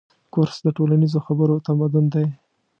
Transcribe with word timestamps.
کورس 0.33 0.57
د 0.63 0.67
ټولنیزو 0.77 1.19
خبرو 1.27 1.63
تمرین 1.67 2.05
دی. 2.13 2.27